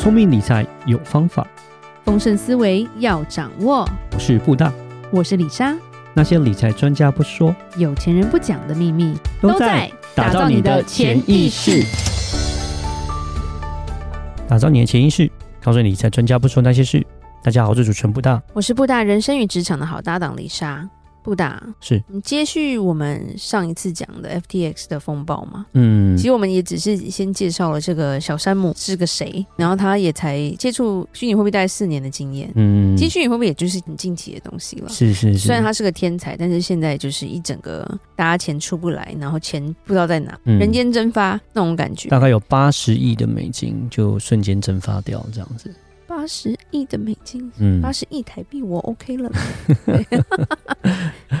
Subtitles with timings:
[0.00, 1.46] 聪明理财有方法，
[2.06, 3.86] 丰盛思维要掌握。
[4.14, 4.72] 我是布大，
[5.10, 5.76] 我是李莎。
[6.14, 11.84] 那些理财专家不说，有钱人不讲的秘密，都在打造你的潜意识。
[14.48, 15.30] 打造你的潜意识，
[15.62, 17.06] 告诉你理财专家不说那些事。
[17.44, 20.88] 大家好，我是主持人布大，我是布大人生与职场的好搭档李莎。
[21.30, 25.64] 布大是接续我们上一次讲的 FTX 的风暴嘛？
[25.74, 32.50] 嗯，其实我们也只是先介绍了这个小山姆是个谁，然后他也才接触虚拟货币大概四年的经验。
[32.56, 34.88] 嗯，其实虚拟货币也就是很近期的东西了。
[34.88, 42.08] 是是是，虽然他是个天才，但是现在就是一整个大家钱出不来，然后钱不知道在哪，嗯、人间蒸发那种感觉。
[42.08, 45.72] 大概有八十亿的美金就瞬间蒸发掉，这样子。
[46.20, 49.30] 八十亿的美金，嗯，八十亿台币，我 OK 了。
[49.86, 50.06] 对，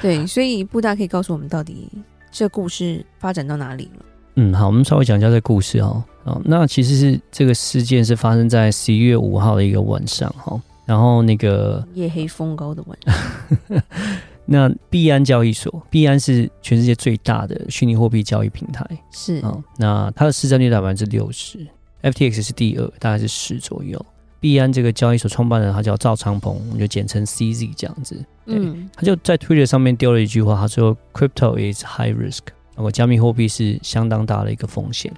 [0.00, 1.86] 对，所以布大可以告诉我们，到底
[2.30, 4.04] 这故事发展到哪里了？
[4.36, 6.02] 嗯，好，我们稍微讲一下这个故事哦。
[6.24, 10.58] 哦，那其实是这个事件是发生在十一月五号的一个晚上哈。
[10.86, 13.82] 然后那个夜黑风高的晚上，
[14.46, 19.62] 那币安交易所，币安是全世界最大的虚拟货币交易平台，是啊、哦。
[19.76, 21.66] 那它的市占率达百分之六十
[22.00, 24.02] ，FTX 是第二，大概是十左右。
[24.40, 28.16] 币安这个交易所创办人，他叫赵长鹏，我们就简称 CZ 这样子。
[28.46, 32.40] 对，嗯，他就在 Twitter 上面丢了一句话，他说：“Crypto is high risk，
[32.74, 35.12] 那么加密货币是相当大的一个风险。”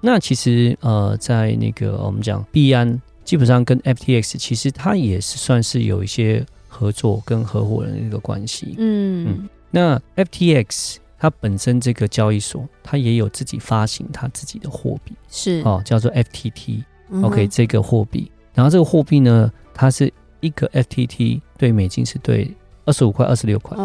[0.00, 8.74] 那其实呃，在那个我们讲币安，基本上跟 FTX 其实它也是算是有一些合作跟合伙人的一个关系。
[8.78, 9.48] 嗯嗯。
[9.70, 16.82] 那 FTX 它本身这个交易所，它也有自己发行它自己的货币，是哦，叫做 FTT。
[17.10, 18.32] 嗯、OK，这个货币。
[18.54, 23.76] 然后这个货币呢，它是一个 FTT 对美金是对二十五块、二十六块。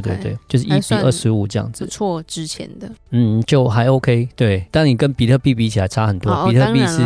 [0.00, 1.84] 对对对，就是一比二十五这样子。
[1.84, 2.90] 不错，之前的。
[3.10, 4.28] 嗯，就还 OK。
[4.34, 6.30] 对，但你跟比特币比起来差很多。
[6.30, 7.02] 哦、比特币是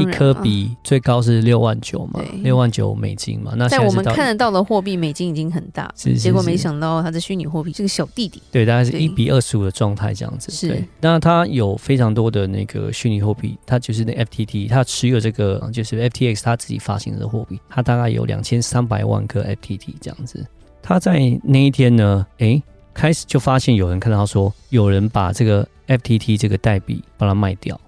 [0.00, 3.52] 一颗比最高是六万九嘛，六万九美金嘛。
[3.56, 8.42] 那在我们看得到的货币，美金已经很大，是是是，结果没想到它的虚拟货币是个小弟弟。
[8.50, 10.50] 对，大概是一比二十五的状态这样子。
[10.50, 10.82] 是。
[11.00, 20.44] 那它有非常多的那个虚拟货币，它就是那 FTT，它持有这个就是 FTX 它自己发行的货币，它大概有两千三百万颗 FTT 这样子。
[20.86, 22.62] 他在那一天呢，诶，
[22.92, 27.80] 开始就发现有人看到说，有人把这个 FTT 这个代币把它卖掉，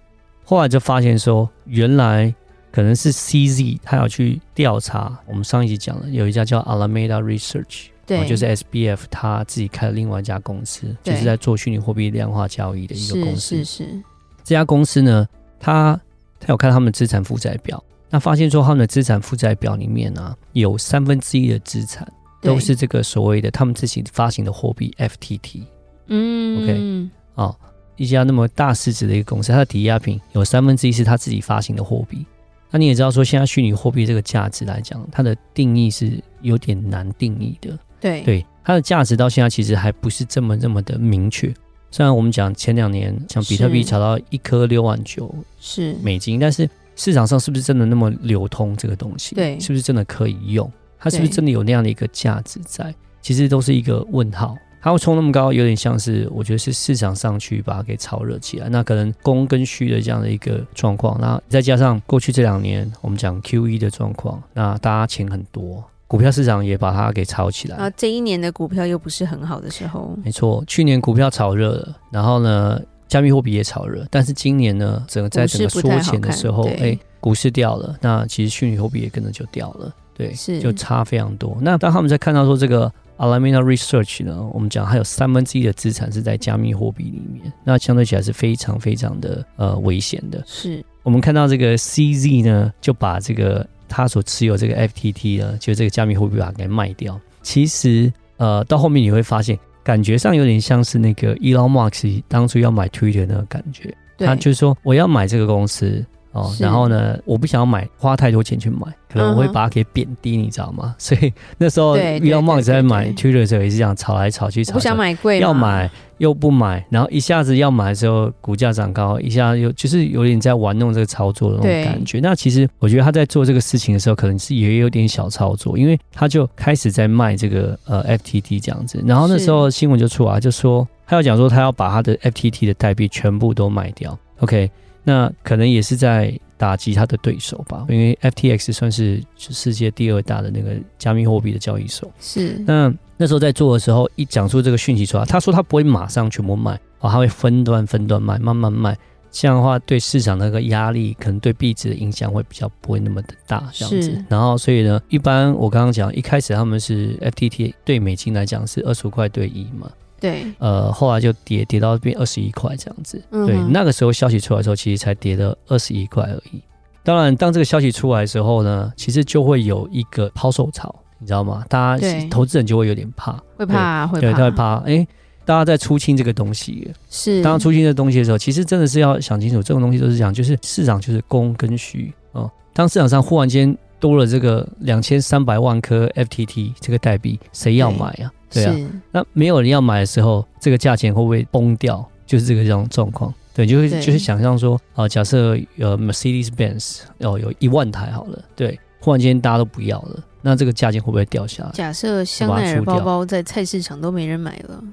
[0.47, 2.35] 后来就发现说，原来
[2.73, 5.15] 可能是 CZ 他要去调查。
[5.27, 13.57] 我们上一集讲了，有一家叫 Alameda Research，对，就是 SBF 他自己开了另外一家公司，就是在做虚拟货币量化交易的一个公司。
[13.57, 14.03] 是是是。
[14.43, 15.29] 这家公司呢，
[15.61, 16.01] 他
[16.41, 22.11] 他有看他们的资产负债表，那发现说他们的资产负债表里面呢、啊，有三分之一的资产。
[22.47, 25.63] 都是这个所谓的他们自己发行的货币 FTT，
[26.07, 27.57] 嗯，OK，哦，
[27.97, 32.25] 一家那么大市值的一个公司，它的抵押品有三分之一是他自己发行的货币。
[32.71, 37.79] 那你也知道说，现在虚拟货币这个价值来讲，它的定义是有点难定义的。
[38.01, 41.53] 对对，它的价值到现在其实还不是这么这么的明确。
[41.91, 49.35] 虽然我们讲前两年像比特币炒到一颗六万九是美金，但是市场上是不是真的那么流通这个东西？
[49.35, 50.71] 对，是不是真的可以用？
[51.07, 52.93] 它是不是真的有那样的一个价值在？
[53.23, 54.57] 其实都是一个问号。
[54.83, 58.69] 它会冲那么高，有点像是我觉得是市场上去把它给炒热起来。
[58.69, 67.77] 那可能供跟需的这样的一个状况，那再加上过去这两年我们讲 QE 的状况，那大家钱很多，股票市场也把它给炒起来。
[67.77, 70.17] 啊，这一年的股票又不是很好的时候。
[70.23, 79.93] 没错，去年股票炒热了，然后呢，加密货币也炒热，但是今年呢，整个在整个缩钱的时候，哎，股市掉了，那其实虚拟货币也跟着就掉了。
[80.17, 81.59] 对，是就差非常多。
[81.61, 90.43] 那当他们在看到说这个 Alameda Research 呢，我们讲还有三分之一的资产是在加密货币里面，那相对起来是非常非常的呃危险的。
[90.47, 97.21] 是我们看到这个 CZ 呢，就把这个他所持有这个 FTT 呢，就这个加密货币把它给卖掉。
[97.43, 106.05] 其实呃到后面你会发现，感觉上有点像是那个 Elon Musk 当初要买 Twitter 那个感觉，他就是说我要买这个公司。
[106.37, 110.95] 哦，然后呢，我不想要买，花太多钱去买，可能我会把它给贬低，你知道吗？
[110.99, 122.21] 所以那时候 Elon Musk 在买 Twitter 的时候也是这样炒来炒去，炒，不想买贵，要买又不买，然后一下子要买的时候股价涨高，一下又就是有点在玩弄这个操作的那种感觉。
[122.21, 134.19] 那其实我觉得他在做这个事情的时候，可能是也有点小操作，因为他就开始在卖这个呃 FTT 这样子，然后那时候新闻就出来，就说他要讲说他要把他的 FTT 的代币全部都卖掉。
[134.41, 134.71] OK，
[135.07, 136.39] 那可能也是在。
[136.59, 142.11] 打击他的对手吧，因为 FTX 算是世界第二大的那个加密货币的交易所。
[142.19, 148.97] 是，那那时候在做的时候，一讲出这个讯息出来，他说他不会马上全部卖，哦，他会分段分段卖，慢慢卖。
[149.31, 154.25] 这样的话对市场那个压力，可能对币值的影响会比较不会那么的大，这样子。
[154.27, 159.91] 然后所以呢，一般我刚刚讲一开始他们是 FTT 对美金来讲是二十五块对一嘛。
[160.21, 163.23] 对，呃，后来就跌跌到变二十一块这样子。
[163.31, 166.63] 嗯、对，那个时候消息出来的时候，其实才跌了二十一块而已。
[167.03, 171.65] 当然，当这个消息出来的时候呢，其实就会有一个抛售潮，你知道吗？
[171.69, 174.77] 大家投资人就会有点怕，会怕，会怕，对，他会怕。
[174.79, 175.07] 哎，
[175.45, 182.51] 大家在出清这个东西，是当出清这个东西的时候，其实真的是要想清楚，这种东西都是讲，就是市场就是供跟需哦。
[182.73, 188.33] 当市场上忽然间多了这个两千三百万颗 FTT 这个代币，谁要买啊？
[188.51, 188.75] 对啊，
[189.13, 192.07] 那没有人要买的时候，这个价钱会不会崩掉？
[192.27, 193.33] 就是这个这种状况。
[193.55, 201.71] 对，就会就是想象说，啊、呃，假设呃 Mercedes Benz 哦有一万台好了，对，忽然间大家都不要了，那这个价钱会不会掉下来？
[201.73, 204.85] 假设香奈儿包包在菜市场都没人买了，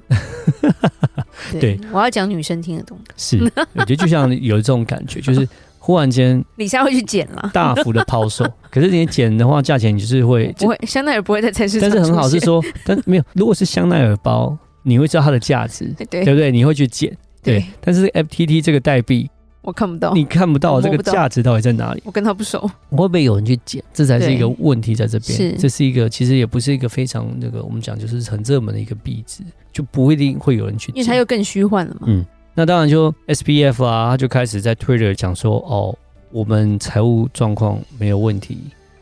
[1.52, 2.98] 对，对我要讲女生听得懂。
[3.18, 3.38] 是，
[3.74, 5.46] 我觉得就像有这种感觉，就是
[5.84, 8.42] 忽然间李莎会去捡了，大幅的抛售。
[8.72, 16.50] 可是你捡的话，价钱就是会不会香奈儿不会在菜市场，但是很好是说，但没有，如果是香奈儿包，你会知道它的价值， 对，对不对？
[16.50, 17.14] 你会去捡。
[17.42, 19.28] 对，对，但是 FTT 这个代币
[19.60, 22.02] 我看不到，你看不到这个价值到底在哪里？
[22.06, 23.84] 我跟他不熟，会不会有人去捡？
[23.92, 25.36] 这才是一个问题在这边。
[25.36, 30.96] 是，这是一个其实也不是一个非常那个我们讲就是很热门的一个币值，就不一定会有人去捡。
[30.96, 32.06] 因为它又更虚幻了嘛。
[32.06, 32.24] 嗯，
[32.54, 35.96] 那当然就 SPF 啊，他就开始在 Twitter 讲说，哦，
[36.30, 38.58] 我们财务状况没有问题，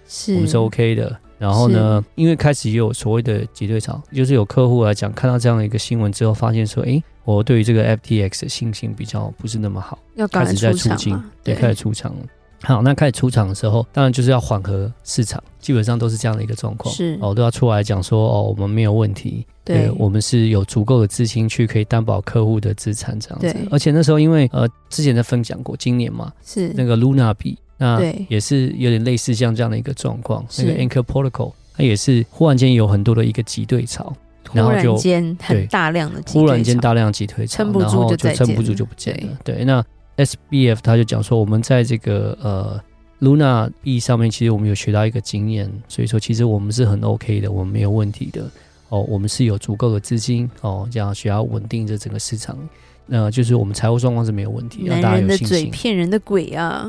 [0.08, 1.16] 是我们是 OK 的。
[1.38, 7.02] 然后呢，因为开始也有所谓的挤兑潮，就是有客户来讲，看到这样的一个新闻之后，发现说，哎。
[7.24, 12.26] 我对于这个 FTX 的信心比较不是那么好，要开始在出清，对，开始出场了。
[12.62, 16.94] 好，那开始出场的时候，当然就是要缓和市场，基本上都是这样的一个状况。
[16.94, 23.56] 是哦，都要出来讲说哦，我们没有问题，对，对我们是有足够的资金去可以担保客户的资产这样子。
[23.70, 34.14] 而且那时候因为呃之前在分享过，今年嘛是那个 Luna 币，那也是有点类似像这样的一个状况，那个 Anchor Protocol 它也是忽然间有很多的一个挤兑潮。
[34.52, 39.38] 然后就突然间很大量的突然间大量挤兑潮，撑不住就撑不住就不见了。
[39.42, 39.82] 对，对，那
[40.16, 42.80] SBF 他就讲说，我们在这个呃
[43.20, 48.44] Luna 币上面，其实我们有学到一个经验，所以说其实我们是很 OK 的，我们没有问题的。
[48.88, 52.56] 哦，我们是有足够的资金哦，这样需要稳定这整个市场。
[53.06, 55.70] 那、呃、就是我们财务状况是没有问题，让大家有信心。
[55.70, 56.86] 骗人的鬼啊！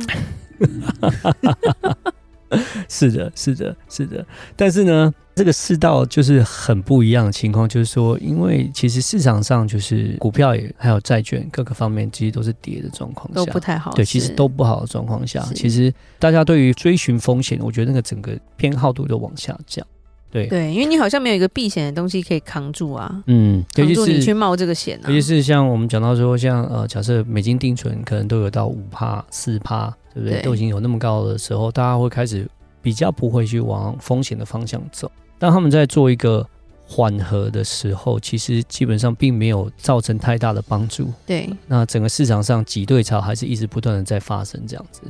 [2.89, 4.25] 是的，是的，是的。
[4.55, 13.91] 但是呢，这个世道就是很不一样的情况，就是说，因为其实市场上就是股票也还有债券各个方面，其实都是跌的状况下，都不太好。
[13.94, 19.85] 对，其实都不好的状况下，其实大家对于追寻风险，我觉得那个整个偏好度都往下降。
[20.30, 23.24] 对对，因为你好像没有一个避险的东西可以扛住啊。
[23.27, 25.09] 嗯，扛住你去冒这个险啊。
[25.09, 29.91] 尤其是像我们讲到说，像呃，假设美金定存可能都有到五趴、四趴。
[30.13, 30.44] 对不对？
[30.44, 32.47] 都已经有那么高的时候，大家会开始
[32.83, 35.12] 比较不会去往风险的方向走。
[35.43, 36.47] 当他们在做一个
[36.87, 41.11] 缓和的时候，其实基本上并没有造成太大的帮助。
[41.25, 45.01] 对，那整个市场上挤兑潮还是一直不断的在发生，这样子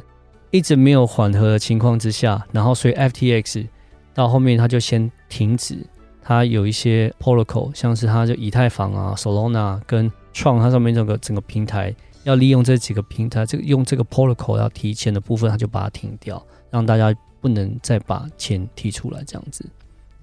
[0.49, 3.67] 一直没有缓和的情况之下，然后所以 FTX
[4.15, 5.77] 到后面它就先停止，
[6.23, 11.93] 它有一些 protocol，像是它就以太坊啊、Solana 跟 Tron 它上面这个整个平台。
[12.23, 19.23] 要利用这几个平台，这个用这个 protocol 要提钱的部分，他就把它停掉，让大家不能再把钱提出来。
[19.25, 19.69] 这样子，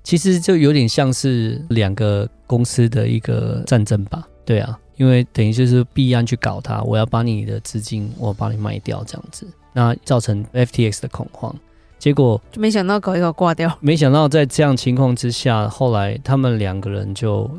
[0.02, 4.26] 其实就有点像是两个公司的一个战争吧？
[4.44, 11.54] 对啊，因为等于就是币安去搞它，我要把你的资金，我把你卖掉，这样子，那造成 FTX 的恐慌，
[11.98, 13.76] 结果就没想到搞一搞挂掉。
[13.80, 17.50] 没想到在这样情况之下，后来他们两个人就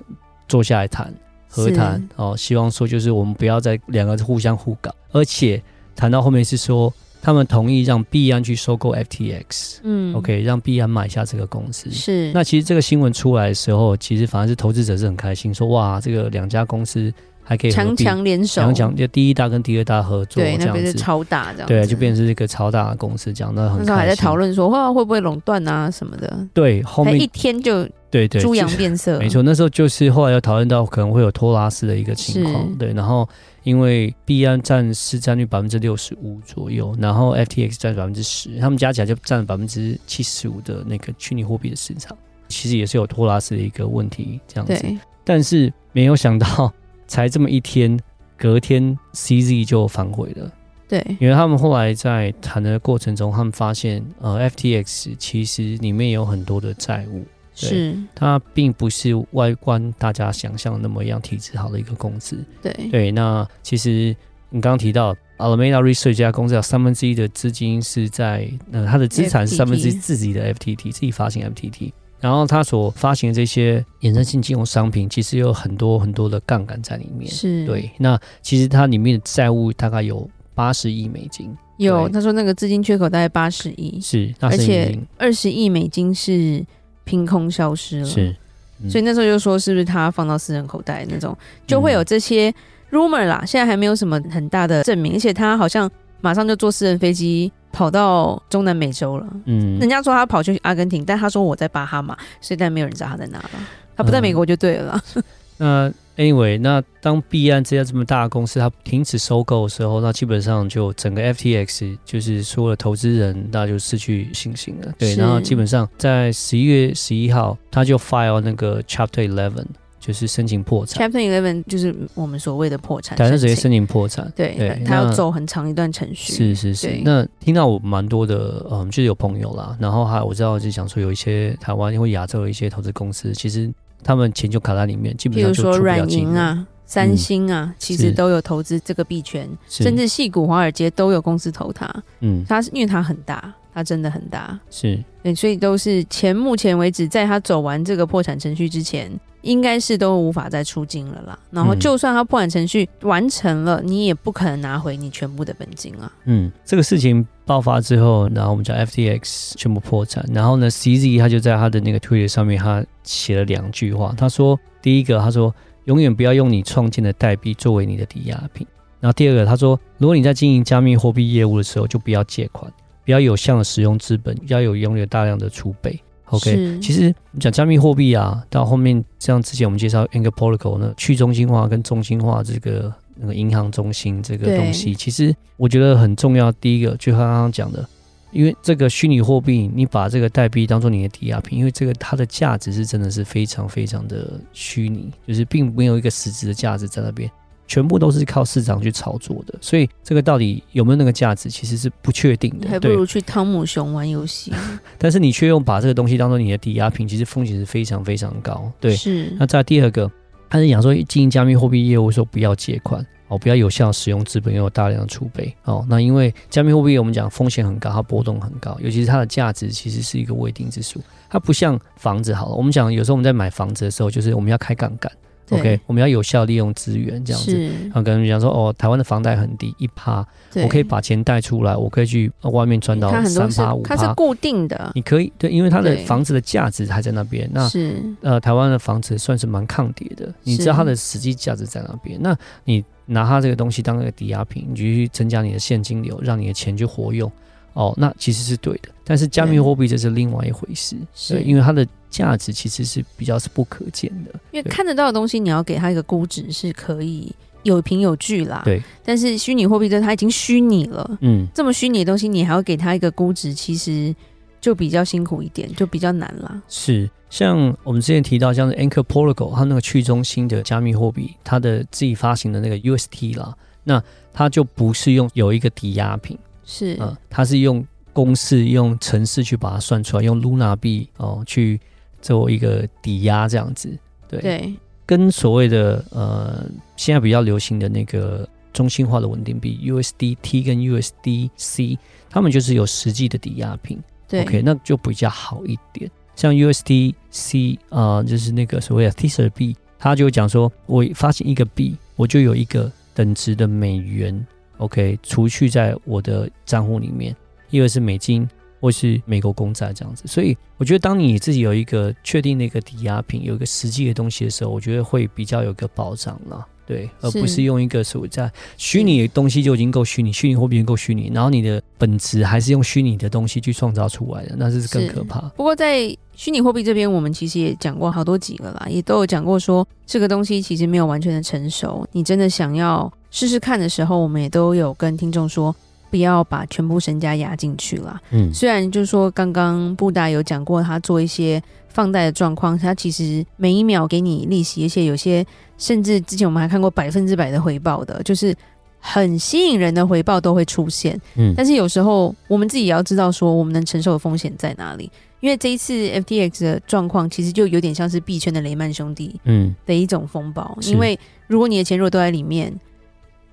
[0.47, 1.13] 坐下来谈。
[1.53, 5.61] 和谈哦，希望说就是我们不要再两个互相互搞，而且
[5.93, 11.89] 谈到后面是说他们同意让币安去收购 FTX，嗯，OK，让币安买下这个公司。
[11.91, 17.13] 是，那其实这个新闻出来的时候，其实反而是投资者是很开心，说哇，这个两家公司。
[17.43, 23.79] 还可以强强联手，强强就第一大跟第二大合作，对，那边是超大这样，对，就变成是一个超大的公司，讲的很。
[23.79, 26.47] 那时候还在讨论说，哇，会不会垄断啊什么的？
[26.53, 29.41] 对，后面一天就对对猪羊变色，没错。
[29.41, 32.93] 那时候就是后来又讨论到可能会有托拉斯的一个情况，对。
[32.93, 33.27] 然后
[33.63, 44.97] 因为币安占市占率百分之六十五左右，然后 FTX 占百分之十，他们加起来就占了百分之七十五的那个虚拟货币的市场，其实也是有托拉斯的一个问题这样子。
[45.23, 46.73] 但是没有想到，
[47.07, 47.99] 才这么一天。
[48.37, 50.51] 隔天，CZ 就反悔了。
[50.89, 57.23] 对，因为他们后来在谈的过程中，他们发现，呃，FTX 其实里面有很多的债务，
[57.67, 57.95] 是。
[58.15, 62.37] 它并不是外观大家想象的那么样体质好的一个公司。
[62.61, 62.73] 对。
[62.91, 64.15] 对，那其实
[64.49, 77.31] 你刚刚提到，Alameda Research 这家公司有三分之一的资金是在呃，它的资产是三分之一自己的 FTT 自己发行 FTT，然后它所发行的这些衍生性金融商品，其实有很多很多的杠杆在里面。
[77.31, 77.65] 是。
[77.65, 81.55] 对，那其实它里面的债务大概有八十亿美金。
[81.77, 86.63] 有，他说那个资金缺口大概八十亿，是，而且二十亿美金是
[87.03, 88.05] 凭空消失了。
[88.05, 88.35] 是，
[88.83, 92.53] 嗯、所以那时候就说是不是他放到私人口袋那种，就会有这些。
[92.91, 95.89] rumor 啦，现在还没有什么很大的证明，而且他好像
[96.19, 99.25] 马上就坐私人飞机跑到中南美洲了。
[99.45, 103.49] 嗯，人家说他跑去阿根廷，但他说我在巴哈马，所以但没有人知道他在哪了。
[103.95, 105.01] 他不在美国就对了。
[105.15, 105.23] 嗯、
[105.61, 114.91] 那 anyway，那当币安这家这么大的公司它停止收购的时候，那基本上就整个 FTX 就是所有的投资人，那就失去信心了。
[114.97, 119.65] 对，然后基本上在十一月十一号，他就 file 那个 Chapter Eleven。
[120.01, 126.33] 就是申请破产，Chapter Eleven 就是我们所谓的破产，但是直接申请破产，对，对他要走很长一段程序。
[126.33, 133.71] 是是是，那听到我蛮多的，嗯，就是有朋友啦，然后还我知道就讲说有一些台湾或亚洲的一些投资公司，其实
[134.03, 141.87] 他们钱就卡在里面，基本上就比如说软银啊、三星啊，嗯、其实都有投资这个币圈，甚至细谷、华尔街都有公司投它。
[142.19, 143.53] 嗯，它是因为它很大。
[143.73, 149.09] 它真的很大，是对，所以都是前目前为止，在他走完这个破产程序之前，
[149.41, 151.39] 应该是都无法再出金了啦。
[151.51, 156.11] 然后，就算他破产程序完成了，你也不可能拿回你全部的本金啊。
[156.25, 165.53] 嗯，这个事情爆发之后，然后我们叫 FTX 全部破产，然后呢，CZ 他就在他的那个 Twitter 上面，他写了两句话，他说：第一个，他说
[165.85, 168.67] 永远不要用你创建的代币作为你的抵押品。
[168.99, 172.71] 然后第二个，他说如果你在经营加密货币业务的时候，就不要借款。
[173.11, 175.99] 比较有效的使用资本，要有拥有大量的储备。
[176.27, 186.49] OK，其实讲加密货币啊，到后面像之前我们介绍 Anchor Protocol 呢，去中心化跟中心化这个那个银行中心这个东西，其实我觉得很重要。
[186.53, 187.85] 第一个就刚刚讲的，
[188.31, 197.29] 因为这个虚拟货币，你把这个代币当做你的抵押品，因为这个它的价值是真的是非常非常的虚拟，就是并没有一个实质的价值在那边。
[197.71, 202.67] 全部都是靠市场去炒作的，所以这个到底有没有那个价值，其实是不确定的。
[202.67, 204.51] 还不如去汤姆熊玩游戏。
[204.99, 208.69] 但是你却用把这个东西当做你的抵押品，其实风险是非常非常高。
[208.81, 209.33] 对，是。
[209.39, 210.11] 那再第二个，
[210.49, 215.85] 他是讲说经营加密货币业务的时候不要借款哦，不要有效使用资本，要有大量的储备哦。
[215.87, 221.01] 那因为加密货币我们讲风险很高，它波动很高，尤其是它的价值其实是一个未定之数。
[221.29, 225.09] 它不像房子好了，我们讲有时候我们在买房子的时候，就是我们要开杠杆。
[225.51, 227.57] OK，我们要有效利用资源，这样子。
[227.85, 233.95] 然后跟人讲说，哦，台湾的房贷很低，一趴，我可以把钱贷出来，我可以去外面赚到三趴五趴。
[233.95, 237.49] 它是固定的，你可以对，因为它的房子的价值还在那边。
[237.53, 242.17] 那是呃，台湾的房子算是蛮抗跌的，你知道它的实际价值在那边。
[242.21, 247.29] 那你拿它这个东西当一个抵押品，你就去增加你的现金流，让你的钱去活用。
[247.73, 248.89] 哦，那其实是对的。
[249.03, 251.87] 但是加密货币这是另外一回事，是因为它的。
[252.11, 258.61] 价值其实是比较是不可见的，因为看得到的东西，你要给它一个估值是可以有凭有据啦。
[258.65, 264.13] 对，但是虚拟货币这它已经虚拟了，嗯，这么虚拟的东西，你还要给它一个估值，其实
[264.59, 266.61] 就比较辛苦一点，就比较难啦。
[266.67, 276.37] 是，像我们之前提到，像是 Anchor Protocol 它那个去中心的加密货币，它的自己发行的那个 UST 啦，那它就不是用有一个抵押品，
[276.71, 281.79] 是，嗯，它是用公式用程式去把它算出来，用 Luna 币哦去。
[282.23, 283.89] 做一个抵押这样子，
[284.29, 284.73] 对，对，
[285.07, 286.63] 跟所谓的呃
[286.95, 291.97] 现在比较流行的那个中心化的稳定币 USDT 跟 USDC，
[292.29, 296.11] 他们就是有实际的抵押品，对，OK，那就比较好一点。
[296.35, 304.45] 像 USDC 啊、呃，就是那个所谓的 Tether 币，他就讲说，我发行一个币，我就有一个等值的美元
[304.81, 307.35] ，OK，除去在我的账户里面，
[307.69, 308.47] 一个是美金。
[308.81, 325.41] 或是美国公债这样子，所以我觉得当你自己有一个确定的一个抵押品，有一个实际的东西的时候，我觉得会比较有个保障了，对，而不是用一个所谓在虚拟的东西就已经够虚拟，虚拟货币够虚拟，然后你的本质还是用虚拟的东西去创造出来的，那这是更可怕。
[325.49, 335.75] 不过在虚拟货币这边，我们其实也讲过好多集了啦，也都有讲过说这个东西其实没有完全的成熟，你真的想要试试看的时候，我们也都有跟听众说。
[336.11, 338.21] 不要把全部身家压进去了。
[338.31, 345.45] 嗯，虽然就是说，刚刚布达有讲过，他做一些放贷的状况，他其实每一秒给你利息，而且有些
[345.77, 348.53] 甚至之前我们还看过百分之百的回报的，就是
[348.99, 351.17] 很吸引人的回报都会出现。
[351.37, 355.09] 嗯，但是有时候我们自己也要知道说，我们能承受的风险在哪里。
[355.39, 360.77] 因为这一次 FTX 的状况，其实就有点像是币圈的雷曼兄弟嗯的一种风暴。
[360.81, 362.77] 因为如果你的钱如果都在里面。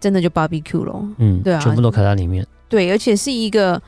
[0.00, 1.08] 真的就 barbecue 了。
[1.18, 2.46] 嗯，对啊，全部都卡在里面。
[2.68, 3.80] 对，而且是一个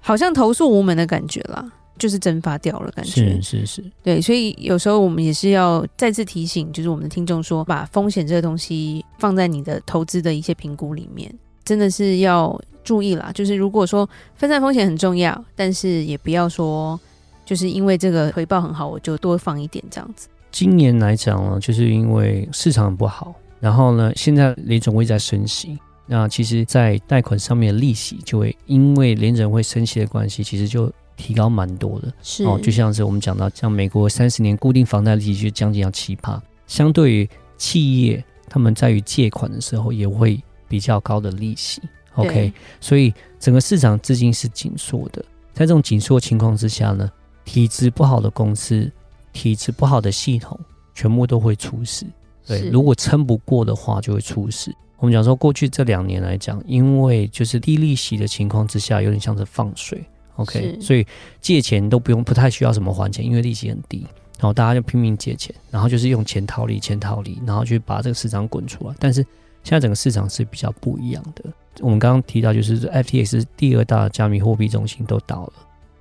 [0.00, 1.64] 好像投诉无门的感觉啦，
[1.98, 3.40] 就是蒸发掉了感觉。
[3.40, 11.32] 是是是，对，所以有时候我们也是要再次提醒，就是我们的听众说，把风险这个东西放在你的投资的一些评估里面，
[11.64, 13.30] 真的是要注意啦。
[13.34, 16.98] 就是如果说分散风险很重要，但是也不要说
[17.44, 20.28] 就是因为这个回报很好，我就多放一点这样子。
[20.50, 25.78] 今年来讲呢，就是因为市场很不好，然后呢，现在联准会在升息。
[26.06, 32.12] 那其实，在贷款上面的利息就会因为联准会升息的关系，其实就提高蛮多的。
[32.22, 41.80] 是哦，就像是我们讲到，像美国三十年固定房贷利息就将近要七趴，相对于企业，他们在于借款的时候也会比较高的利息。
[42.16, 45.24] OK，所以整个市场资金是紧缩的。
[45.54, 47.10] 在这种紧缩情况之下呢，
[47.46, 48.92] 体质不好的公司、
[49.32, 50.60] 体质不好的系统，
[50.94, 52.04] 全部都会出事。
[52.46, 54.74] 对，如果撑不过的话，就会出事。
[54.98, 60.02] 我们讲说，过去这两年来讲，因为就是低利息的情况之下，有点像是放水
[60.36, 61.06] ，OK，所以
[61.40, 64.06] 借钱都不用，不太需要什么还钱，因为利息很低，
[64.38, 68.94] 然后大家就拼命借钱，然后就是用钱套利，钱套利，然后去把这个市场滚出来。
[68.98, 69.20] 但是
[69.62, 71.44] 现在整个市场是比较不一样的。
[71.80, 75.52] 我们刚刚提到，就是 FTX 第二大加密货币中心都倒了，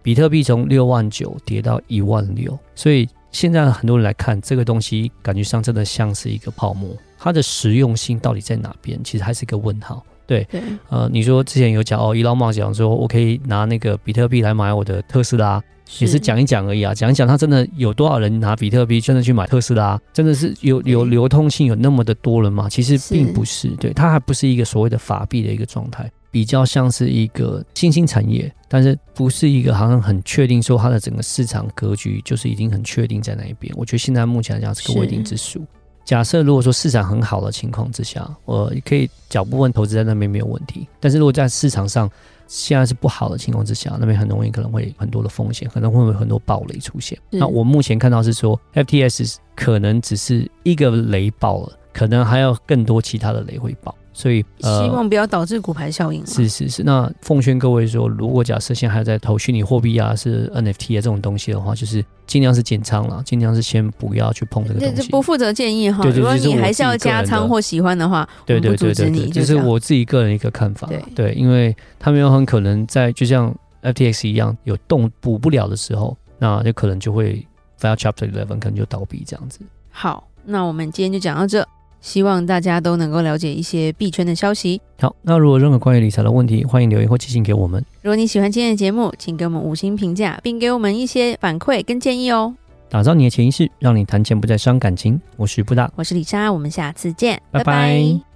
[0.02, 6.96] 比特币从六万九跌到一万六，所以现在很多人来看这个东西，感觉上真的像是一个泡沫。
[7.18, 8.98] 它的实用性到底在哪边？
[9.04, 10.06] 其实还是一个问号。
[10.26, 20.00] 对，对呃，你说之前有讲哦，伊隆马讲说我可以拿那个比特币来买我的特斯拉，是也是讲一讲而已啊，讲一讲，他真的有多少人拿比特币真的去买特斯拉？
[20.14, 22.70] 真的是有有流通性有那么的多人吗？
[22.70, 33.72] 其实并不是，是对，它还不是一个所谓的法币的一个状态，比较像是一个新兴产业，但是不是一个好像很确定说它的整个市场格局就是已经很确定在那一边。
[33.78, 35.64] 我觉得现在目前来讲是个未定之数。
[36.04, 40.88] 假设如果说市场很好的情况之下，我可以小部分投资在那边没有问题。
[41.00, 42.10] 但是如果在市场上
[42.48, 47.16] 现在是不好的情况之下，那边很容易可能会很多的风险，可能会有很多暴雷出现。
[47.30, 53.96] 那我目前看到是说，FTS 可能只是一个雷爆了，可能还有更多其他的雷会爆。
[54.14, 56.26] 所以，呃、希望不要导致骨牌效应。
[56.26, 65.10] 是是是，那奉劝各位说，如果假设现在还在投虚拟货币啊，是 NFT 啊这种东西的话，就是尽量是减仓了，尽量是先不要去碰这个东西。
[65.10, 66.04] 不负责建议哈。
[66.04, 70.88] 对，对，如果你还是要加仓或喜欢的话，对对对对对，就是我自己个人一个看法。
[70.88, 77.46] 对，对，因为他们有很可能在就像 FTX 一样有动补不了的时候，那就可能就会
[77.80, 79.60] file Chapter Eleven，可能就倒闭这样子。
[79.90, 81.68] 好，那我们今天就讲到这。
[82.04, 84.80] 希望大家都能够了解一些币圈的消息。
[85.00, 87.84] 好，那如果任何关于理财的问题，欢迎留言或寄信给我们。
[88.02, 92.54] 如果你喜欢今天的节目，请给我们五星评价，并给我们一些反馈跟建议哦。
[92.90, 95.20] 打造你的潜意识，让你谈钱不再伤感情。
[95.38, 97.64] 我是布达，我是李莎，我们下次见，拜拜。
[97.64, 98.33] 拜拜。